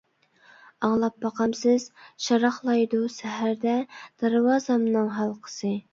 [0.87, 1.85] ئاڭلاپ باقامسىز؟
[2.27, 3.77] شاراقلايدۇ سەھەردە،
[4.23, 5.75] دەرۋازامنىڭ ھالقىسى.